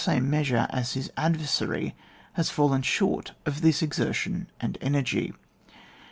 same 0.03 0.27
measure 0.31 0.65
as 0.71 0.93
his 0.93 1.09
adyersary 1.15 1.93
has 2.33 2.49
fallen 2.49 2.81
short 2.81 3.33
of 3.45 3.61
this 3.61 3.83
exertion 3.83 4.47
and 4.59 4.75
energy. 4.81 5.31